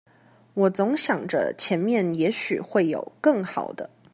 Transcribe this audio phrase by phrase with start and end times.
[0.55, 3.91] 我總想著前面也許會有更好的